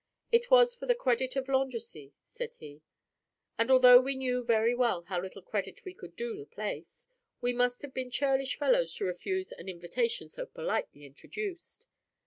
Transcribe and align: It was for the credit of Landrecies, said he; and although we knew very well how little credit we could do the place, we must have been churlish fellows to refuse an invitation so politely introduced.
It 0.31 0.49
was 0.49 0.73
for 0.73 0.87
the 0.87 0.95
credit 0.95 1.35
of 1.35 1.45
Landrecies, 1.45 2.13
said 2.25 2.55
he; 2.55 2.81
and 3.55 3.69
although 3.69 4.01
we 4.01 4.15
knew 4.15 4.41
very 4.43 4.73
well 4.73 5.03
how 5.03 5.21
little 5.21 5.43
credit 5.43 5.85
we 5.85 5.93
could 5.93 6.15
do 6.15 6.35
the 6.39 6.47
place, 6.47 7.05
we 7.39 7.53
must 7.53 7.83
have 7.83 7.93
been 7.93 8.09
churlish 8.09 8.57
fellows 8.57 8.95
to 8.95 9.05
refuse 9.05 9.51
an 9.51 9.69
invitation 9.69 10.27
so 10.27 10.47
politely 10.47 11.05
introduced. 11.05 11.85